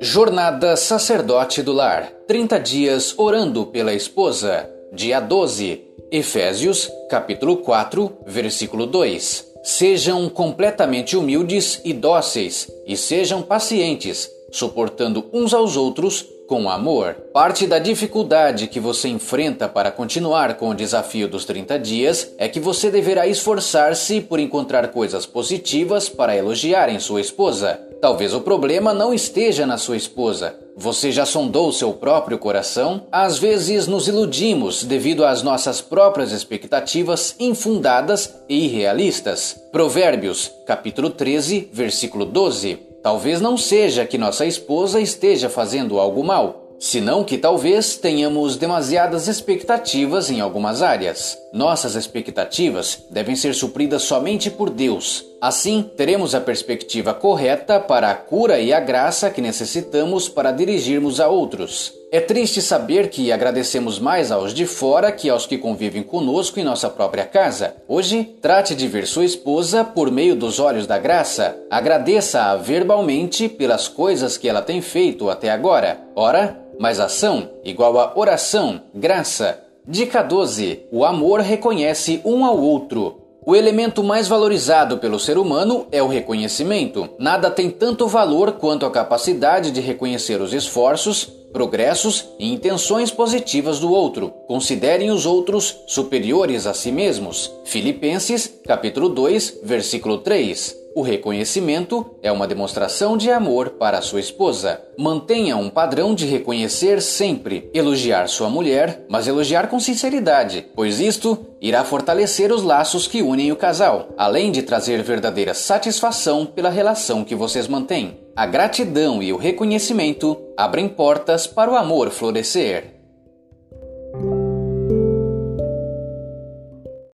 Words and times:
Jornada 0.00 0.76
Sacerdote 0.76 1.62
do 1.62 1.72
Lar 1.72 2.12
30 2.26 2.60
dias 2.60 3.14
orando 3.18 3.66
pela 3.66 3.92
esposa. 3.92 4.70
Dia 4.92 5.20
12. 5.20 5.82
Efésios, 6.10 6.90
capítulo 7.10 7.56
4, 7.58 8.18
versículo 8.26 8.86
2. 8.86 9.52
Sejam 9.64 10.28
completamente 10.28 11.16
humildes 11.16 11.80
e 11.84 11.92
dóceis, 11.92 12.70
e 12.86 12.96
sejam 12.96 13.42
pacientes, 13.42 14.30
suportando 14.54 15.26
uns 15.32 15.52
aos 15.52 15.76
outros 15.76 16.24
com 16.46 16.70
amor. 16.70 17.14
Parte 17.32 17.66
da 17.66 17.80
dificuldade 17.80 18.68
que 18.68 18.78
você 18.78 19.08
enfrenta 19.08 19.68
para 19.68 19.90
continuar 19.90 20.54
com 20.54 20.68
o 20.68 20.74
desafio 20.74 21.26
dos 21.26 21.44
30 21.44 21.76
dias 21.78 22.30
é 22.38 22.48
que 22.48 22.60
você 22.60 22.88
deverá 22.88 23.26
esforçar-se 23.26 24.20
por 24.20 24.38
encontrar 24.38 24.88
coisas 24.88 25.26
positivas 25.26 26.08
para 26.08 26.36
elogiar 26.36 26.88
em 26.88 27.00
sua 27.00 27.20
esposa. 27.20 27.80
Talvez 28.00 28.32
o 28.32 28.42
problema 28.42 28.94
não 28.94 29.12
esteja 29.12 29.66
na 29.66 29.76
sua 29.76 29.96
esposa. 29.96 30.54
Você 30.76 31.10
já 31.10 31.26
sondou 31.26 31.72
seu 31.72 31.92
próprio 31.92 32.38
coração? 32.38 33.06
Às 33.10 33.38
vezes 33.38 33.88
nos 33.88 34.06
iludimos 34.06 34.84
devido 34.84 35.24
às 35.24 35.42
nossas 35.42 35.80
próprias 35.80 36.30
expectativas 36.30 37.34
infundadas 37.40 38.34
e 38.48 38.66
irrealistas. 38.66 39.56
Provérbios, 39.72 40.52
capítulo 40.64 41.10
13, 41.10 41.70
versículo 41.72 42.24
12. 42.24 42.93
Talvez 43.04 43.38
não 43.38 43.58
seja 43.58 44.06
que 44.06 44.16
nossa 44.16 44.46
esposa 44.46 44.98
esteja 44.98 45.50
fazendo 45.50 46.00
algo 46.00 46.24
mal, 46.24 46.74
senão 46.78 47.22
que 47.22 47.36
talvez 47.36 47.98
tenhamos 47.98 48.56
demasiadas 48.56 49.28
expectativas 49.28 50.30
em 50.30 50.40
algumas 50.40 50.80
áreas. 50.80 51.36
Nossas 51.52 51.96
expectativas 51.96 53.04
devem 53.10 53.36
ser 53.36 53.54
supridas 53.54 54.04
somente 54.04 54.50
por 54.50 54.70
Deus. 54.70 55.22
Assim, 55.38 55.84
teremos 55.98 56.34
a 56.34 56.40
perspectiva 56.40 57.12
correta 57.12 57.78
para 57.78 58.10
a 58.10 58.14
cura 58.14 58.58
e 58.58 58.72
a 58.72 58.80
graça 58.80 59.28
que 59.28 59.42
necessitamos 59.42 60.26
para 60.26 60.50
dirigirmos 60.50 61.20
a 61.20 61.28
outros. 61.28 61.92
É 62.14 62.20
triste 62.20 62.62
saber 62.62 63.10
que 63.10 63.32
agradecemos 63.32 63.98
mais 63.98 64.30
aos 64.30 64.54
de 64.54 64.66
fora 64.66 65.10
que 65.10 65.28
aos 65.28 65.46
que 65.46 65.58
convivem 65.58 66.00
conosco 66.00 66.60
em 66.60 66.62
nossa 66.62 66.88
própria 66.88 67.24
casa. 67.24 67.74
Hoje, 67.88 68.22
trate 68.40 68.72
de 68.72 68.86
ver 68.86 69.04
sua 69.08 69.24
esposa 69.24 69.82
por 69.82 70.12
meio 70.12 70.36
dos 70.36 70.60
olhos 70.60 70.86
da 70.86 70.96
graça. 70.96 71.58
Agradeça-a 71.68 72.54
verbalmente 72.54 73.48
pelas 73.48 73.88
coisas 73.88 74.38
que 74.38 74.48
ela 74.48 74.62
tem 74.62 74.80
feito 74.80 75.28
até 75.28 75.50
agora. 75.50 76.06
Ora, 76.14 76.56
mais 76.78 77.00
ação 77.00 77.50
igual 77.64 77.98
a 77.98 78.12
oração, 78.14 78.80
graça. 78.94 79.60
Dica 79.84 80.22
12. 80.22 80.86
O 80.92 81.04
amor 81.04 81.40
reconhece 81.40 82.20
um 82.24 82.44
ao 82.44 82.56
outro. 82.56 83.23
O 83.46 83.54
elemento 83.54 84.02
mais 84.02 84.26
valorizado 84.26 84.96
pelo 84.96 85.20
ser 85.20 85.36
humano 85.36 85.86
é 85.92 86.02
o 86.02 86.08
reconhecimento. 86.08 87.10
Nada 87.18 87.50
tem 87.50 87.68
tanto 87.68 88.08
valor 88.08 88.52
quanto 88.52 88.86
a 88.86 88.90
capacidade 88.90 89.70
de 89.70 89.82
reconhecer 89.82 90.40
os 90.40 90.54
esforços, 90.54 91.24
progressos 91.52 92.26
e 92.38 92.50
intenções 92.50 93.10
positivas 93.10 93.78
do 93.78 93.92
outro. 93.92 94.30
Considerem 94.46 95.10
os 95.10 95.26
outros 95.26 95.76
superiores 95.86 96.66
a 96.66 96.72
si 96.72 96.90
mesmos. 96.90 97.52
Filipenses, 97.64 98.50
capítulo 98.66 99.10
2, 99.10 99.60
versículo 99.62 100.18
3. 100.18 100.83
O 100.96 101.02
reconhecimento 101.02 102.06
é 102.22 102.30
uma 102.30 102.46
demonstração 102.46 103.16
de 103.16 103.28
amor 103.28 103.70
para 103.70 104.00
sua 104.00 104.20
esposa. 104.20 104.80
Mantenha 104.96 105.56
um 105.56 105.68
padrão 105.68 106.14
de 106.14 106.24
reconhecer 106.24 107.02
sempre, 107.02 107.68
elogiar 107.74 108.28
sua 108.28 108.48
mulher, 108.48 109.04
mas 109.08 109.26
elogiar 109.26 109.66
com 109.66 109.80
sinceridade, 109.80 110.68
pois 110.72 111.00
isto 111.00 111.46
irá 111.60 111.82
fortalecer 111.82 112.52
os 112.52 112.62
laços 112.62 113.08
que 113.08 113.22
unem 113.22 113.50
o 113.50 113.56
casal, 113.56 114.10
além 114.16 114.52
de 114.52 114.62
trazer 114.62 115.02
verdadeira 115.02 115.52
satisfação 115.52 116.46
pela 116.46 116.70
relação 116.70 117.24
que 117.24 117.34
vocês 117.34 117.66
mantêm. 117.66 118.20
A 118.36 118.46
gratidão 118.46 119.20
e 119.20 119.32
o 119.32 119.36
reconhecimento 119.36 120.40
abrem 120.56 120.88
portas 120.88 121.44
para 121.44 121.72
o 121.72 121.76
amor 121.76 122.10
florescer. 122.10 122.93